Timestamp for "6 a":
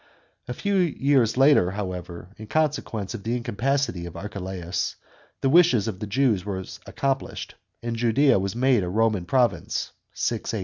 10.15-10.59